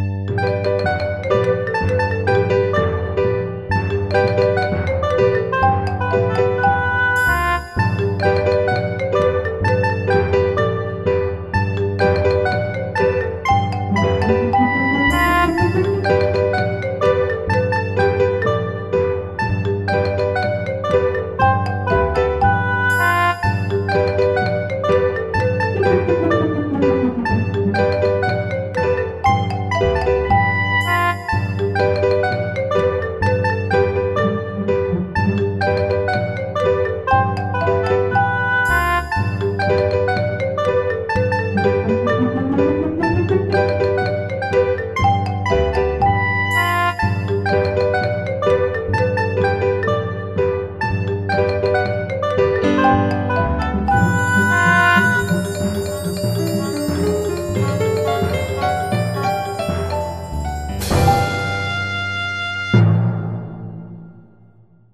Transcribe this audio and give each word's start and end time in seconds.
Bye. 0.00 0.29